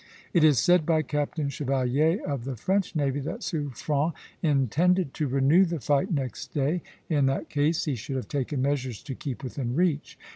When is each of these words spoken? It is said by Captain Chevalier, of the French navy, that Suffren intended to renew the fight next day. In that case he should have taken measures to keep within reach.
It 0.33 0.43
is 0.43 0.57
said 0.57 0.83
by 0.83 1.03
Captain 1.03 1.49
Chevalier, 1.49 2.25
of 2.25 2.43
the 2.43 2.55
French 2.55 2.95
navy, 2.95 3.19
that 3.19 3.43
Suffren 3.43 4.13
intended 4.41 5.13
to 5.13 5.27
renew 5.27 5.63
the 5.63 5.79
fight 5.79 6.11
next 6.11 6.55
day. 6.55 6.81
In 7.07 7.27
that 7.27 7.49
case 7.49 7.85
he 7.85 7.93
should 7.93 8.15
have 8.15 8.27
taken 8.27 8.63
measures 8.63 9.03
to 9.03 9.13
keep 9.13 9.43
within 9.43 9.75
reach. 9.75 10.17